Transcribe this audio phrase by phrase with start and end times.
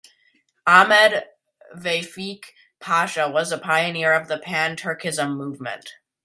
[0.65, 1.25] Ahmed
[1.77, 2.45] Vefik
[2.79, 5.93] Pasha was a pioneer of the Pan-Turkism movement.